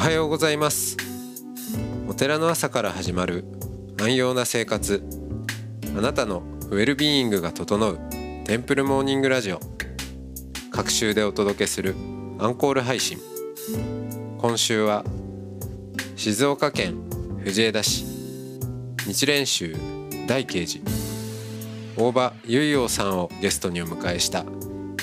[0.00, 0.96] はようございます。
[2.08, 3.44] お寺の朝から始まる
[4.00, 5.04] 安養な生活。
[5.94, 7.98] あなたのウェルビーイングが整う
[8.46, 9.60] テンプルモーニングラジオ。
[10.70, 11.94] 各週でお届けする
[12.38, 13.18] アンコール配信。
[14.38, 15.04] 今週は
[16.16, 16.96] 静岡県
[17.44, 18.06] 藤枝市。
[19.06, 19.76] 日蓮宗
[20.26, 20.82] 大慶寺。
[21.98, 24.44] 大場結陽さんをゲストにお迎えした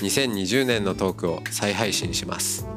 [0.01, 2.76] 2020年のトークを再配信します。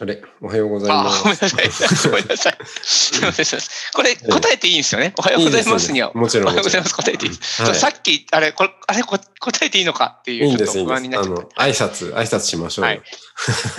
[0.00, 2.10] あれおはようございまあ、ごめんなさい。
[2.10, 2.58] ごめんなさい。
[2.82, 3.46] すみません。
[3.46, 5.12] すいませんこれ、答えていいんですよね？
[5.18, 6.08] おはようございますには。
[6.08, 6.94] いいねもちろんおはようございます。
[6.94, 7.62] 答えていいです。
[7.62, 10.36] はいさっき、あれ、これ、あれ、こ答えていいのかってす。
[10.36, 11.20] いう、ちょっといいんです、いいん不安にです。
[11.20, 11.36] あの。
[11.56, 12.88] 挨拶、挨拶しましょうよ。
[12.90, 13.02] はい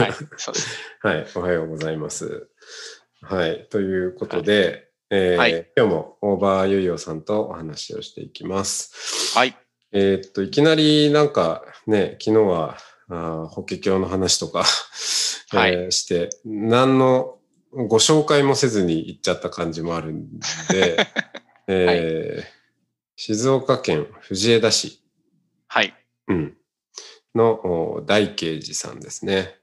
[0.01, 0.13] はい。
[0.37, 0.67] そうです。
[1.01, 2.47] はい、おはようございます。
[3.21, 9.37] はい、ということで、えーはい今日も大場ゆいよさんとお話をしていきます。
[9.37, 9.55] はい。
[9.91, 12.77] えーっと、いきなりなんかね、昨日は、
[13.09, 14.65] あー法華経の話とか、
[15.57, 17.37] はいえーして、何の
[17.71, 20.97] ご紹介もせずに行っちゃった感じもあるんで、
[21.67, 22.59] えー
[23.21, 25.03] 静岡県藤枝市、
[25.67, 25.93] はい。
[26.29, 26.57] うん、
[27.35, 29.57] のお大慶寺さんですね。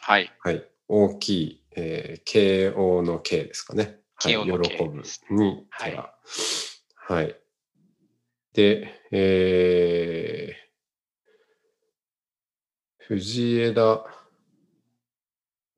[0.00, 0.32] はい。
[0.40, 0.66] はい。
[0.88, 4.00] 大きい、えー、慶応の慶ですかね。
[4.14, 6.14] はい、慶応の慶喜ぶに、はい寺
[6.94, 7.36] はい。
[8.54, 14.06] で、えー、藤枝、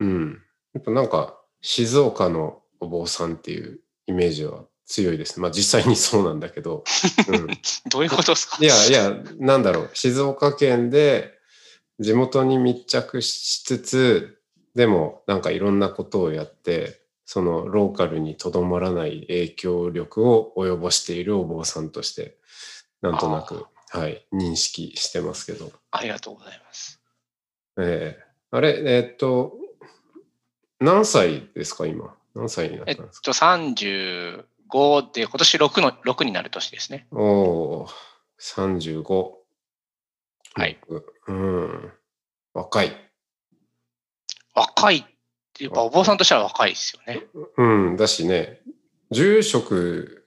[0.00, 0.43] うん。
[0.72, 5.43] やっぱなんか、静岡のお坊さんっていうイメージは強いですね。
[5.43, 6.84] まあ実際にそうなんだけど。
[7.28, 7.47] うん、
[7.91, 8.59] どういうことですか？
[8.60, 11.38] いやいや、なんだろう、静岡県で
[12.00, 14.38] 地元に密着しつつ、
[14.75, 22.37] でもなんかいろんなことをやって、そのローカルにとどまらない影響力を及ぼしているお坊さんとして、
[23.00, 25.72] なんとなく、はい、認識してますけど。
[25.93, 27.00] ありがとうございます。
[27.81, 29.56] ええあれ、えーっと、
[30.84, 32.14] 何歳ですか、今？
[32.34, 33.32] 何歳になっえったんですか？
[33.32, 37.06] と、35で、今年6の、6になる年ですね。
[37.10, 37.92] おおー、
[38.40, 39.32] 35。
[40.56, 40.78] はい。
[41.26, 41.92] うん。
[42.52, 42.92] 若い。
[44.54, 45.04] 若いっ
[45.52, 47.22] て、やっぱお坊さんとしては若いですよね。
[47.56, 48.60] うん、だしね、
[49.10, 50.24] 住職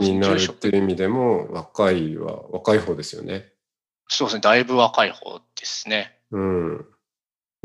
[0.00, 3.52] になるっていう意味でも、若いは若い方ですよね。
[4.08, 4.40] そうですね。
[4.40, 6.18] だいぶ若い方ですね。
[6.30, 6.86] うん。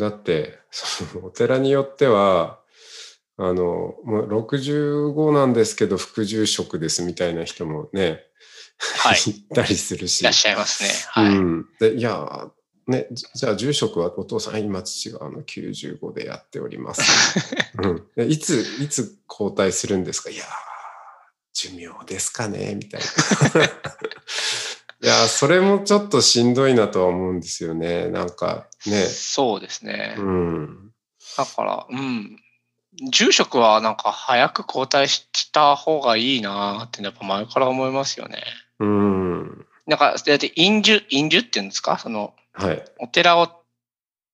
[0.02, 2.60] だって、そのお寺によっては、
[3.38, 8.24] あの、もう65なんですけど、副住職ですみたいな人もね、
[9.04, 9.18] はい。
[9.30, 10.22] いたりするし。
[10.22, 10.90] いらっしゃいますね。
[11.10, 11.36] はい。
[11.36, 11.66] うん。
[11.80, 12.50] で、いや、
[12.88, 17.04] ね、じじゃあ住職はお父さん、今父があの95でやっております。
[17.82, 18.08] うん。
[18.16, 20.32] でいつ、いつ交代するんですか？
[20.32, 20.48] いやー、
[21.54, 23.08] 寿命ですかねみたいな。
[25.04, 28.08] いやー、それもちょっとしんどいなとは思うんですよね。
[28.10, 29.04] なんかね。
[29.06, 30.16] そうですね。
[30.18, 30.92] うん。
[31.38, 32.38] だから、うん。
[33.10, 38.44] 住職はなんか早く交代した方がいいなってやっぱ前から思いますよね。
[38.80, 39.66] うん。
[39.88, 41.98] なんか、だって、印樹、印樹っていうんですか？
[41.98, 42.84] その、はい。
[43.00, 43.50] お寺を、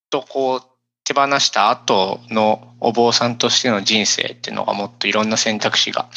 [0.10, 0.62] とこう、
[1.06, 6.10] 手放した後のお坊さんとしての人生っていうのがもっといろんな選択肢が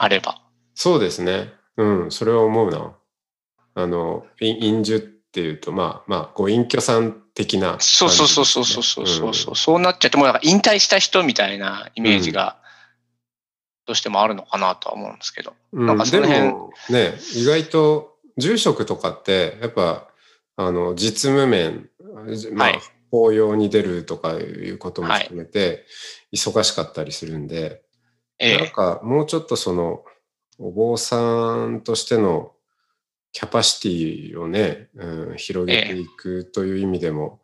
[0.00, 0.40] あれば。
[0.74, 1.52] そうですね。
[1.76, 2.10] うん。
[2.10, 2.96] それは思うな。
[3.74, 12.56] あの、い隠居っていうと、まあまあ、ご隠居さん的な感じそうそうそうですね、そうそうそうそう、そうなっちゃって、もうなんか引退した人みたいなイメージが、
[13.86, 15.54] どうしてもあるのかなとは思うんですけど。
[15.72, 16.48] うん、なんかそでの辺。
[16.48, 20.08] もね、意外と住職とかって、やっぱ、
[20.56, 21.90] あの、実務面、
[22.52, 22.80] まあ、はい。
[23.10, 25.84] 法要に出るとかいうことも含めて、
[26.32, 27.82] 忙しかったりするんで、
[28.40, 28.70] なんええ。
[28.70, 30.04] かもうちょっとその、
[30.58, 32.52] お坊さんとしての
[33.34, 37.40] キャパシティをね、うん、広げていくという意味でも、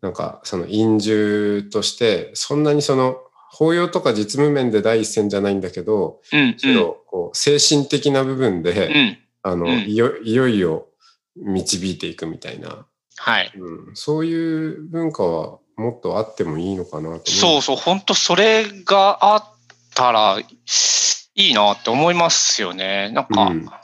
[0.00, 3.16] なんかその陰住として、そんなにその、
[3.50, 8.96] 法要とか実務面で第一線じゃないんだけど、うん、むしろこう精神的な部分で、うん。
[8.96, 9.18] うん。
[9.42, 10.86] あの、うんいよいよいよ
[11.36, 12.86] 導いていくみたいな、
[13.16, 13.52] はい。
[13.56, 17.30] うん、そういう文化はもっとあってもいいのかなと。
[17.32, 19.44] そうそう、本当それがあっ
[19.94, 20.44] たらい
[21.34, 23.10] いなって思いますよね。
[23.10, 23.81] なんか、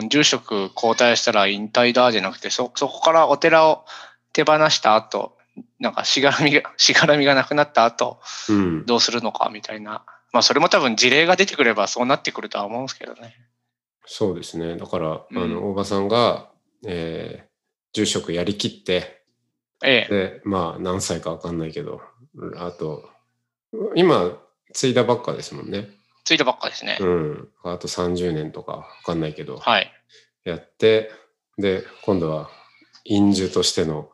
[0.00, 3.84] うん、住職交代したら引退だじゃなくて、そ、そこからお寺を
[4.32, 5.36] 手放した後
[5.78, 8.86] なんかしがらみが、 しがらみがなくなった後、うん。
[8.86, 10.04] どうするのかみたいな。
[10.32, 13.34] まあそれも多分事例が出てくればそうなってくるとは思うんですけどね。
[14.06, 14.76] そうですね。
[14.76, 16.50] だから、うんあの、大場さんが、
[16.86, 17.50] えー
[17.92, 19.24] 住職やりきって、
[19.82, 20.14] ええ。
[20.14, 22.00] で、まあ、何歳かわかんないけど、
[22.56, 23.08] あと、
[23.96, 24.38] 今、
[24.72, 25.88] 継いだばっかですもんね。
[26.30, 26.96] ついたばっかですね。
[27.00, 27.48] うん。
[27.64, 29.92] あと30年とかわかんないけど、はい。
[30.44, 31.10] やって、
[31.58, 32.48] で、今度は、
[33.04, 34.08] 院主としての、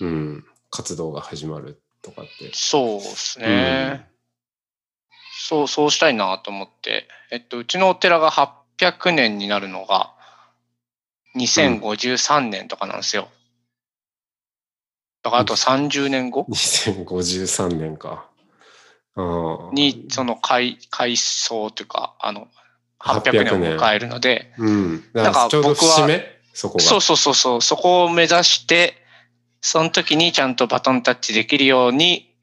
[0.00, 2.50] うん、活動が始まるとかって。
[2.52, 4.08] そうですね。
[5.38, 7.06] そう、そうしたいなと思って。
[7.30, 10.12] えっと、うちのお寺が800年になるのが、
[11.36, 13.28] 2053年とかなんですよ。
[15.22, 18.27] だからあと30年後？2053年か。
[19.72, 22.48] に、その改、改装というか、あの、
[23.00, 25.04] 800 800年を迎えるので、うん。
[25.12, 26.08] だなんかから僕は
[26.52, 26.84] そこが。
[26.84, 28.94] そうそうそうそう、そこを目指して、
[29.60, 32.34] その時にちゃんとバトンタッチできるように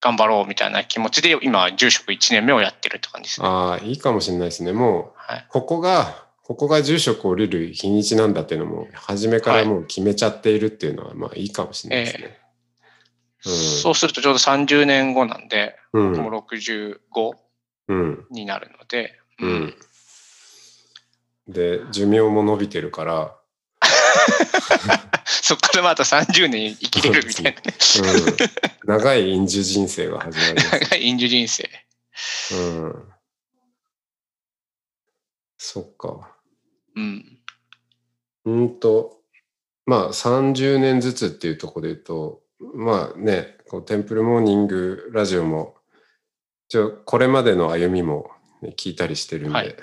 [0.00, 3.46] 頑張ろうみたいな気持ちで、今、住職1年目をやってるって感じですね。
[3.46, 4.72] ああ、いいかもしれないですね。
[4.72, 5.46] もう、はい。
[5.48, 12.36] ここが、ここが住職降りる日にちなんだっていうのも、初めからもう決めちゃっているっていうのは、まあいいかもしれないですね。
[12.36, 12.41] うん
[13.42, 16.12] そうするとちょうど30年後なんで、うん。
[16.12, 17.32] もう65
[17.88, 18.26] うん。
[18.30, 19.74] になるので、ううんん。
[21.48, 23.36] で、寿命も伸びてるから、
[25.26, 27.60] そこからまた30年生きれるみたいなね。
[28.84, 30.70] うん、長い飲酒人生が始まります。
[30.90, 31.68] 長い飲酒人生。
[32.52, 32.56] う
[32.86, 33.12] ん。
[35.58, 36.36] そっか。
[36.94, 37.38] うん。
[38.44, 39.20] うんと、
[39.86, 42.41] まあ30年ずつっていうところで言うと、
[42.74, 45.76] まあね、こうテンプルモーニングラジオも、
[46.68, 48.30] 一応これまでの歩みも、
[48.60, 49.76] ね、聞いたりしてるんで、はい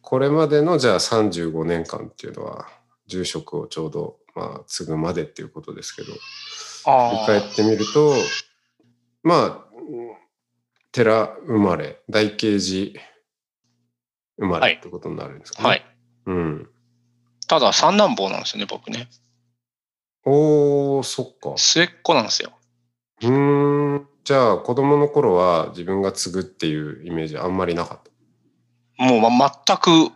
[0.00, 2.68] これまでのじゃあ35年間っていうのは、
[3.06, 6.12] 住職をちょうど、まあ、継ぐまでっていうことですけど。
[6.12, 8.14] 振り返ってみると、
[9.22, 10.24] まあ、うん
[10.94, 13.02] 寺生まれ、大慶寺
[14.38, 15.68] 生まれってことになるんですかね。
[15.68, 15.84] はい。
[16.26, 16.70] うん。
[17.48, 19.08] ただ三男坊なんですよね、僕ね。
[20.24, 21.54] おー、そっか。
[21.56, 22.52] 末っ子なんですよ。
[23.22, 24.08] うーん。
[24.24, 29.04] じゃあ、子供の頃は自分が継ぐっていうイメージあんまりなかった。
[29.04, 29.30] もう、ま、
[29.66, 30.12] 全く、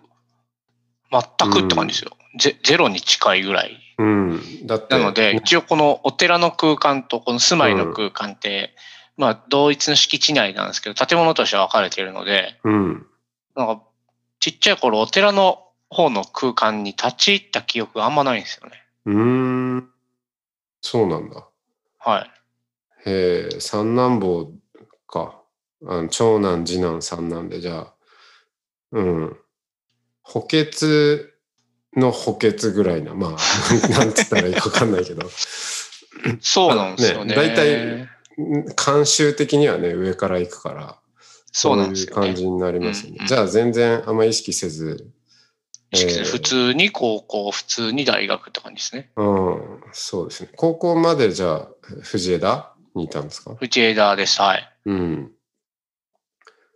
[1.10, 2.16] 全くって感じですよ。
[2.38, 3.76] ゼゼロに近いぐらい。
[3.98, 4.66] うん。
[4.66, 8.74] だって、なので、一応このお寺の空間とこの住まいの空間って、
[9.16, 13.06] まあ、同一の敷地内なんですけど、建物としては分かれているので、うん。
[13.56, 13.82] なんか、
[14.40, 18.84] ちっちゃい頃、お寺の方の空間に立ち入った記憶があんまないんですよね。
[19.06, 19.90] うーん。
[20.90, 21.46] そうなんだ。
[21.98, 22.30] はい。
[23.10, 24.52] へえ、三男坊
[25.06, 25.42] か。
[25.86, 27.94] あの長男、次男、三男で、じゃあ、
[28.92, 29.36] うん。
[30.22, 30.70] 補欠
[31.94, 33.12] の補欠ぐらいな。
[33.12, 33.36] まあ、
[33.92, 35.28] なんつったらいいかわかんないけど。
[36.40, 37.26] そうなんですよね。
[37.26, 38.08] ね大体
[38.74, 40.98] 慣習的にはね、上から行くから、
[41.52, 42.34] そうなんですいう感。
[42.34, 43.16] じになりますよね。
[43.16, 45.17] うんうんじゃあ、全然あんま意識せず、えー
[45.90, 49.10] 普通に高校、普通に大学って感じですね。
[49.16, 50.50] うん、そうですね。
[50.56, 51.68] 高校までじゃあ、
[52.02, 53.54] 藤枝にいたんですか？
[53.54, 54.40] 藤枝です。
[54.40, 54.72] はい。
[54.84, 55.32] うん。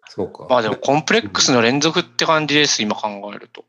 [0.09, 0.47] そうか。
[0.49, 3.65] まあでもコンプレックスの連続って感じです、今考えると。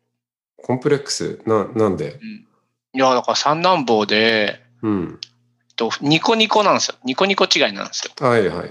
[0.58, 1.42] コンプレックス？
[1.46, 2.14] な、なんで？
[2.14, 2.48] うん。
[2.96, 5.20] いや、だから三男坊で、うん。
[5.76, 6.96] とニコニコなんですよ。
[7.04, 8.26] ニコニコ違いなんですよ。
[8.26, 8.70] はいはいはい。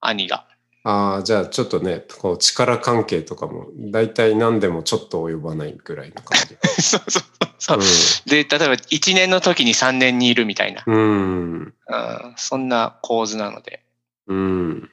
[0.00, 0.46] 兄が。
[0.86, 6.56] ああ、じゃあちょっとね、こう力関係とかも、大体何でもちょっと及ばないぐらいの感じ。
[6.80, 7.20] そうそ
[7.76, 8.28] うそう。
[8.28, 11.52] で、例えば1年の時に3年にいるみたいな、うん。
[11.54, 11.74] うん、
[12.36, 13.82] そんな構図なので、
[14.26, 14.36] うん。
[14.36, 14.90] うん。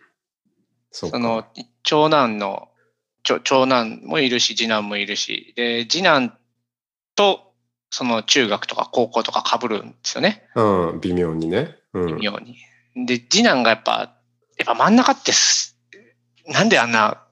[0.92, 1.10] そ。
[1.10, 1.46] その
[1.84, 2.70] 長男の
[3.24, 6.38] 長長男もいるし、次男もいるし、で、次男
[7.16, 7.52] と
[7.90, 11.76] その中学とか高校とか被るんですよね、うん、微妙にね。
[11.94, 12.06] うん。
[12.08, 12.56] 微妙に。
[13.06, 14.16] で、次男がやっぱ、
[14.58, 15.71] やっぱ真ん中ってす、
[16.52, 17.24] なんであんな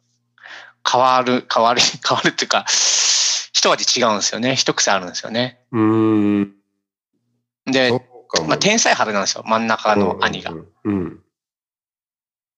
[0.89, 4.55] 変わる、変わる、 変わるっていうか、一味違うんですよね。
[4.55, 5.59] 一癖あるんですよね。
[5.71, 6.53] うーん。
[7.65, 7.91] で。
[8.47, 10.53] まあ、天才肌なんですよ、真ん中の兄が。
[10.83, 11.19] うん。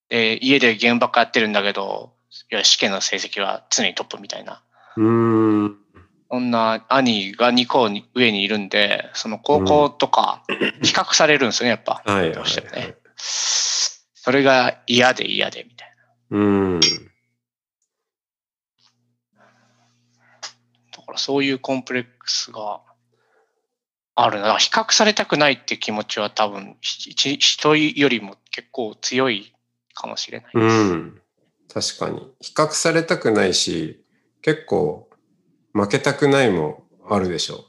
[0.10, 2.14] で、家で原爆やってるんだけど、
[2.52, 4.62] いや試験の成績は常にトップみたいな。
[4.98, 5.78] うん。
[6.30, 10.44] そんな兄が2校に上にいるんで、その高校とか
[10.82, 12.02] 比較されるんですよね、やっぱ。
[12.06, 12.96] はいはい、どうしてもはいね。
[13.16, 15.91] それが嫌で嫌でみたい
[16.32, 16.80] うん。
[16.80, 16.80] な。
[20.98, 22.82] だからそういうコンプレックスが
[24.16, 24.58] あるな。
[24.58, 29.54] 比較されたくないっていう気持ちは多分、人よりも結構強い
[29.94, 30.52] かもしれない。
[30.54, 31.22] うん。
[31.74, 32.20] 確かに。
[32.40, 34.04] 比較されたくないし、
[34.42, 35.10] 結構
[35.74, 37.66] 負けたくないもあるでしょ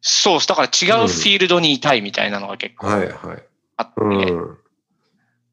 [0.00, 0.48] そうです。
[0.48, 3.42] だから違うフィールドにいたいみたいなのが結構はいはい。
[3.76, 4.58] あって、うん。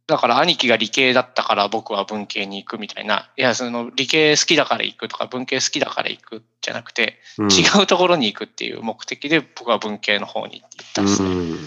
[0.06, 3.32] だから兄貴が理系だったから僕は文系に行くみたいな。
[3.38, 11.30] いや、その理系好きだから行くとか文系好きだから行くじゃなくて、うん違うところに行くっていう目的で僕は文系の方に行ったんですね。
[11.30, 11.58] うん。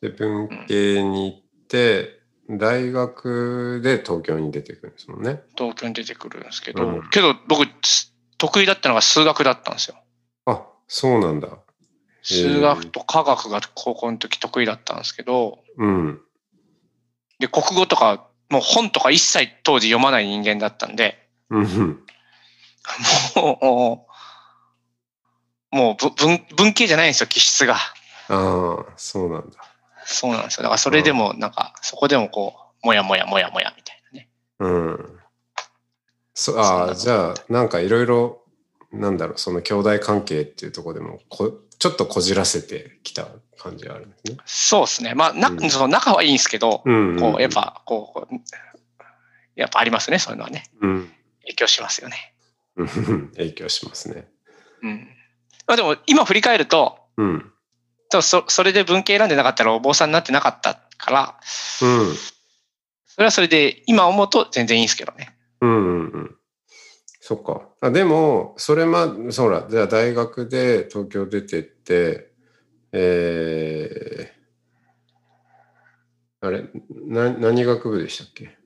[0.00, 2.18] で、文系に行って、
[2.50, 5.42] 大学で東京に出てくるんですもんね。
[5.56, 9.96] 東京に出てくるんですけど、うんけど僕す得意だったのが数学だったんですよ。
[10.46, 11.48] あ、そうなんだ。
[12.22, 16.20] 数学と科学が高校の時得意だったんですけど、うん。
[17.38, 22.00] で、国語とか、もう本とか一切当時読まない人間だったんで、うん。
[23.36, 24.06] も
[25.72, 27.76] う、もうぶ文文系じゃないんですよ、気質が。
[28.28, 29.56] ああ、そうなんだ。
[30.04, 30.62] そうなんですよ。
[30.62, 34.28] だからそれでも、なんか、そこでもこう、もやもやもやもやみたいなね。
[34.60, 35.18] うん。
[36.34, 38.42] そああ、なじゃあ、なんかいろいろ、
[38.92, 44.38] なんだろう、その兄弟関係っていうところでもこ、ちょっとこじらせてきた感じがあるんですね。
[44.44, 45.14] そうですね。
[45.14, 48.34] まあ、な、うんその仲はいいんですけど、うんこう、やっ、ぱ、こう
[49.54, 50.64] やっぱありますね、そういうのはね。
[50.80, 51.12] うん。
[51.42, 52.34] 影響しますよね。
[52.76, 54.28] うん 影響しますね。
[54.82, 55.08] うん。
[55.66, 57.52] まあでも、今振り返ると、うん。
[58.10, 61.40] そそれで文系選んでなかったらお坊さんになってなかったから、
[61.82, 62.16] うん。
[63.06, 65.36] それはそれで、今思うと全然いいんですけどね。
[65.60, 66.37] うんうんうん。
[67.28, 67.68] そっか。
[67.82, 72.32] あでも、それま、そうら、じゃあ大学で東京出てって、
[72.90, 76.70] えー、あれ、
[77.04, 78.56] な、何学部でしたっけ？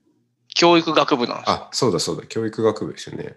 [0.55, 1.55] 教育学部なんですよ。
[1.55, 3.37] あ、そうだそうだ、教育学部ですよね。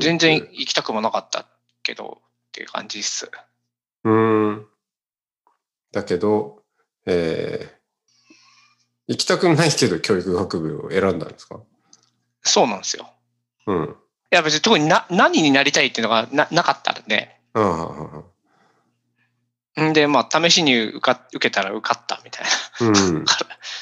[0.00, 1.48] 全然行きたくもなかった
[1.82, 3.28] けど、っていう感じです。
[4.04, 4.68] うーん。
[5.90, 6.62] だけど、
[7.06, 11.60] えー、行きたくないけど教育学部を選んだんですか？
[12.42, 13.10] そうなんですよ。
[13.66, 13.96] うん。
[14.34, 17.62] いや別に特にな何になりたいっていうのがななかったんで、ああ
[19.76, 22.50] ああ、あんで、まあ、試しに受か受けたら受かったみたいな。
[22.80, 23.24] あうん。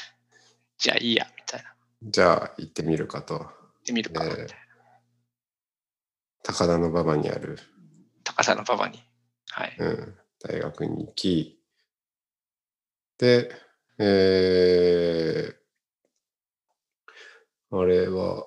[0.77, 1.73] じゃあいいや、みたいな。
[2.03, 3.37] 行じゃあ行ってみるかと。
[3.39, 4.53] ってみるか、みたいなえー
[6.43, 7.57] 高田馬場にある、
[8.23, 9.01] 高さのパパに。
[9.49, 9.75] はい。
[9.79, 11.59] うん、大学に行き、
[13.17, 13.49] で、
[13.97, 18.45] えー、あれは、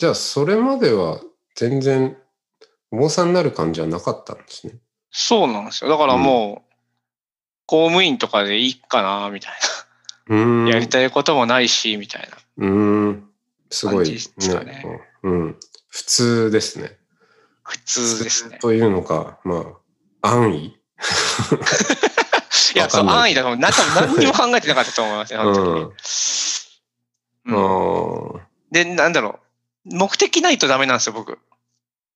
[0.00, 1.20] じゃあそれまでは
[1.54, 2.16] 全然
[2.90, 4.78] お坊さんになる感じはなかったんですね。
[5.10, 5.90] そうなんですよ。
[5.90, 6.72] だからもう、
[7.66, 9.52] 公務員とかでいいかな、みたい
[10.28, 10.64] うーん。
[10.64, 10.70] な。
[10.70, 12.38] やりたいこともないし、みたいな。
[12.66, 13.28] うーん。
[13.68, 14.82] すごいですかね
[15.22, 15.56] うん。
[15.88, 16.96] 普通ですね。
[17.62, 18.58] 普通ですね。
[18.58, 19.66] というのか、ま
[20.22, 20.64] あ、安易？
[22.74, 23.58] いや、そう、安易だと思う。
[23.58, 25.80] な多分何にも考えてなかったと思いますよ、本当に。
[25.82, 28.40] うんあ
[28.70, 29.40] で、なんだろう。
[29.84, 31.38] 目的ないとダメなんですよ、僕。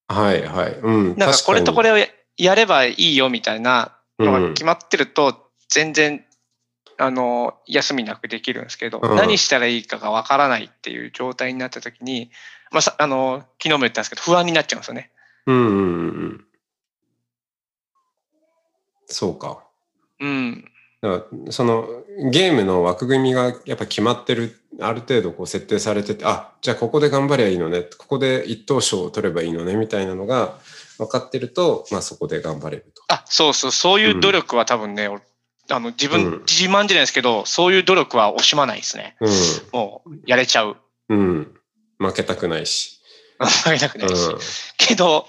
[0.08, 0.72] あ、はいはい。
[0.72, 1.16] うん。
[1.16, 2.06] なんかこれとこれれをや
[2.36, 6.24] やればいいよみたいなのが決まってると、全然、
[6.98, 12.30] あの、休みなくできるんですけど、うん何したらいいかがわからないっていう状態になった時に、
[12.70, 15.10] まあ、さあの、昨日も言ったんですけど、不安になっちゃうんですよね。
[15.46, 15.80] うんうんうんう
[16.26, 16.44] ん。
[19.06, 19.64] そうか。
[20.20, 20.64] うん。
[21.00, 21.86] だからその
[22.32, 30.58] ゲームの枠組みがやっぱ決まってる、ある程度こう設定されてて、あ、じゃあここで頑張りゃいいのね、ここで一等賞を取ればいいのね、みたいなのが
[30.98, 33.02] 分かってると、まあそこで頑張れると。
[33.08, 35.22] あ、そうそう、そういう努力は多分ね、俺
[35.70, 39.16] あの、自分、うん自慢じゃないですけど、そういう努力は惜しまないですね。
[39.20, 39.26] う
[39.76, 40.68] もう、やれちゃう。
[40.68, 40.76] ん。
[41.08, 41.54] うん。
[41.98, 43.00] 負けたくないし。
[43.38, 44.28] 負けたくうないし。
[44.28, 44.38] ん。
[44.76, 45.26] けど、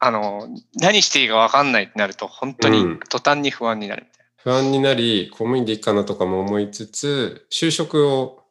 [0.00, 4.34] あの、何していいか分かんないってなると、本当にうん途端に不安になるみたいな。
[4.36, 8.43] 不安になり、公務員でいいかなとかも思いつつ、就職を、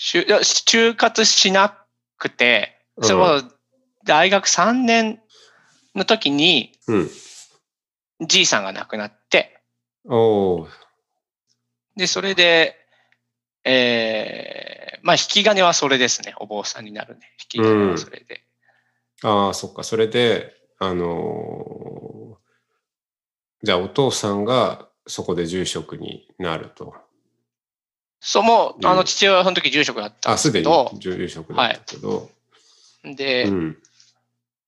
[0.00, 0.24] 就
[0.64, 1.76] 就活しな
[2.16, 3.42] くて、うんそれは
[4.04, 5.20] 大学3年
[5.94, 7.10] の時に、うん。
[8.26, 9.60] じいさんが亡くなって、
[11.96, 12.76] で、それで、
[13.64, 16.34] えー、まあ、引き金はそれですね。
[16.38, 17.32] お坊さんになるね。
[17.40, 18.42] 引き金はそれで。
[19.22, 19.82] ああ、そっか。
[19.82, 22.00] それで、あのー
[23.62, 26.94] じゃあお父さんがそこで住職になると。
[28.20, 32.30] そう、もう、あの、うん父親はその時住職だったんあ、ですすでにけど、住職だったけど。
[33.04, 33.78] で、うん。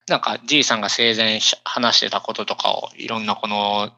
[0.08, 3.92] なんか、じいさんが生前し話してたこととかを、いろんなこの、いわ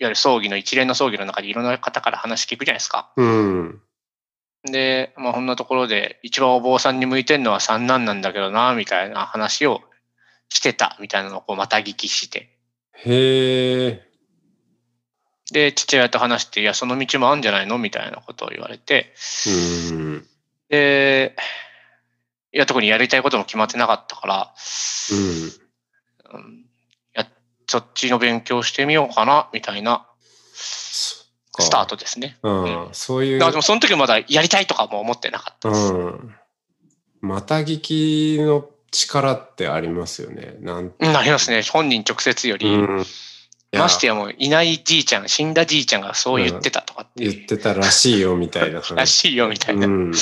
[0.00, 3.10] ゆる葬儀の一連の葬儀の中でいろんな方から話聞くじゃないですか。
[3.16, 3.80] うん。
[4.64, 9.82] で、まあ、こんなところで、一番お坊さんに向いてるのは三男なんだけどな、みたいな話を
[10.50, 12.50] してた、みたいなのをこうまた聞きして。
[12.92, 14.07] へえ。
[15.52, 17.78] で、父親と話して、いや、その道もあるんじゃないの？
[17.78, 19.14] みたいなことを言われて、
[19.90, 20.26] うん。
[20.68, 21.34] で、
[22.52, 24.54] いや、特にやりたいことも決まってなかったから、
[25.10, 26.38] うん。
[26.38, 26.64] うん、
[27.14, 27.26] や
[27.66, 30.06] そっちの勉強してみようかな、みたいな
[30.54, 31.26] ス
[31.70, 32.36] タートですね。
[32.42, 35.94] うん、そういうだからでもその時はまだやりたいとかも思ってなかったです。
[35.94, 36.34] うん。
[37.20, 40.56] また聞きの力ってありますよね。
[40.60, 41.62] なん、ありますね。
[41.62, 42.68] 本人直接より。
[42.68, 43.04] うん。
[43.72, 48.94] ましてやもういないじいちゃん、死んだじいちゃんがそう言ってたとかっていう、言ってたらしいよみたいな話。
[48.96, 49.86] らしいよみたいな。
[49.86, 50.12] うん。
[50.14, 50.16] い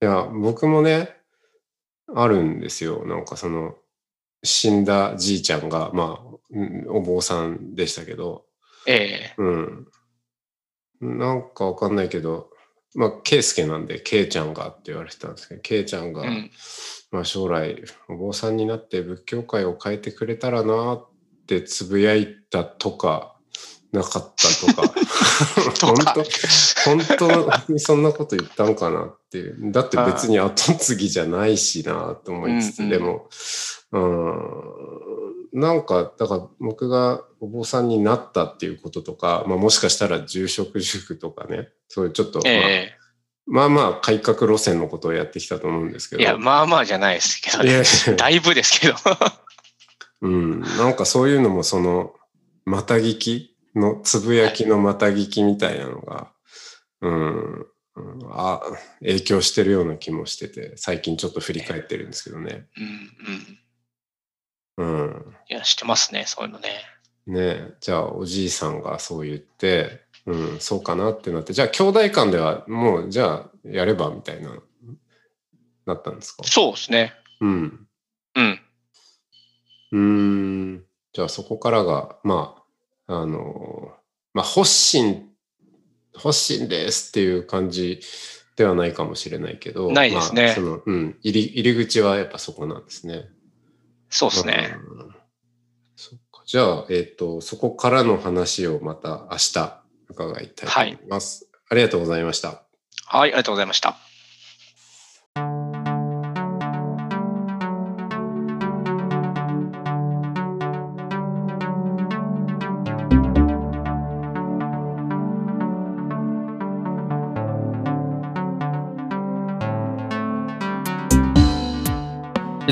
[0.00, 1.16] や、僕もね、
[2.14, 3.04] あるんですよ。
[3.06, 3.76] なんかその、
[4.42, 8.46] 死んだじいちゃんが、まあ、うんお坊さんでしたけど、
[8.86, 9.88] ええうん。
[11.00, 12.50] なんかわかんないけど、
[12.94, 16.50] まあ、ケイスケなんで、ケイちゃんがって言われてたんですけど、ケイちゃんが、うん。
[17.10, 21.08] まあ、将来お坊さんになって仏教界を変えてくれたらなっ
[21.46, 23.34] てつぶやいたとか
[23.94, 24.94] なかったとか。
[25.78, 26.14] と本か
[27.18, 29.72] 当本当にそんなこと言ったんかなっていう。
[29.72, 32.90] だって別に後継ぎじゃないしなと思いつつ、うんうん。
[32.90, 33.28] でも。
[33.92, 35.60] うん。
[35.60, 41.68] なんかだから僕がお坊さんになったっていうこととか、まあ、もしかしたら住職塾とかね。
[41.88, 42.98] そういうちょっと、まあえ
[43.46, 46.22] まあまあ改革路線のことをやってきたと思うんですけど。
[46.22, 47.82] えいや、まあまあじゃないですけどね。
[48.16, 48.94] だいぶですけど。
[50.24, 52.14] うん、なんかそういうのもその、
[52.64, 53.56] また聞き？
[53.76, 56.32] の、つぶやきのまた聞きみたいなのが、
[57.00, 57.66] うん、うん
[58.30, 58.60] あ、
[59.00, 62.66] 影響してるような気もしてて、最近ちょっと振り返ってるんですけどね。
[64.78, 65.02] うんうん。
[65.02, 65.34] うん。
[65.48, 66.70] いや、知ってますね、そういうのね。
[67.26, 74.50] ねえじゃあおじいさんがそう言って、うん、そうかなってなって、じゃあ兄弟間ではもう、じゃあやればみたいな、
[75.86, 76.44] なったんですか？
[76.44, 77.12] そうですね。
[77.40, 77.86] うん。
[78.36, 78.60] うん。
[79.94, 80.84] うーん。
[81.12, 82.56] じゃあそこからが、ま
[83.06, 83.92] あ、あの、
[84.32, 85.28] まあ、発信、
[86.14, 88.00] 発信ですっていう感じ
[88.56, 89.92] ではないかもしれないけど。
[89.92, 91.16] ないですねまあその、うん。
[91.22, 93.26] 入り、入り口はやっぱそこなんですね。
[94.10, 94.76] そうですね。
[94.76, 95.14] うん。
[95.94, 96.42] そっか。
[96.44, 101.48] じゃあ、えっ、と、そこからの話をまた明日伺いたいと思います。
[101.70, 102.64] ありがとうございました。
[103.06, 104.03] はい、ありがとうございました。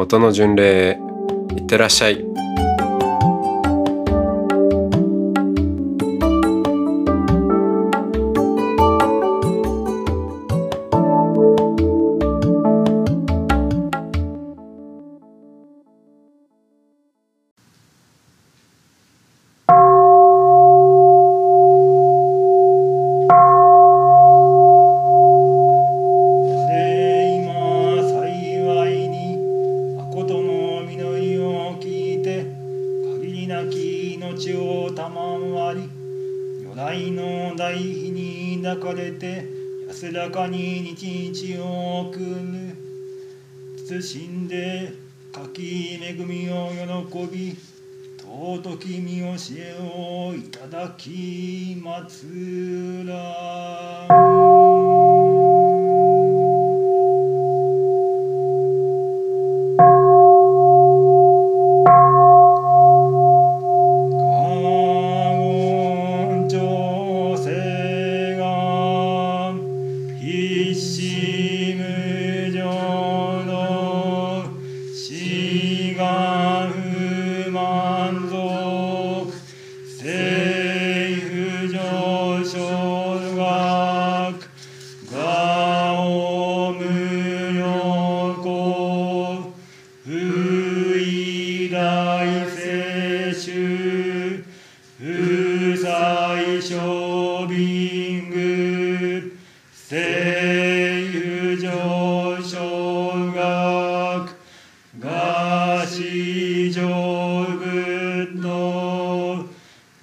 [0.00, 0.96] 音の巡礼
[1.56, 2.27] いってらっしゃい。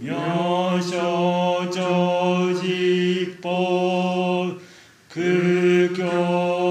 [0.03, 3.47] 여쇼 조직보
[5.07, 6.65] 극교미쇼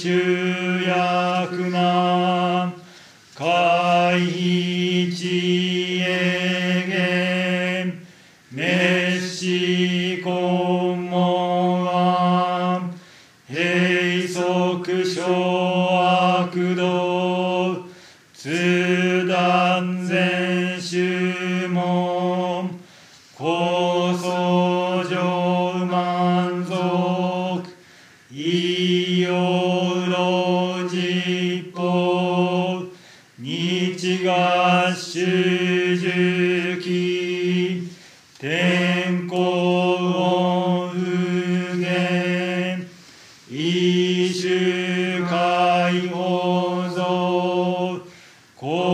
[0.00, 0.29] messieurs.
[48.60, 48.89] Cool.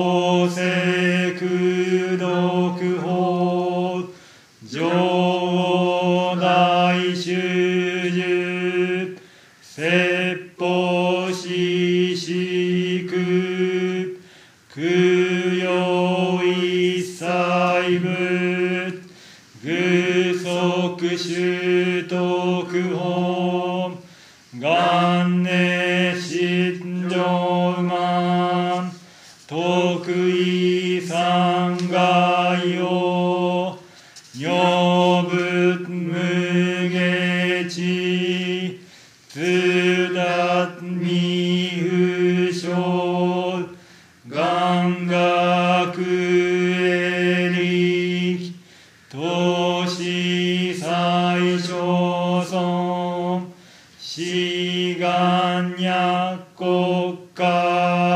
[54.99, 58.16] 願若国家